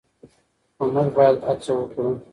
خو 0.75 0.83
موږ 0.93 1.09
باید 1.15 1.37
هڅه 1.47 1.71
وکړو. 1.77 2.09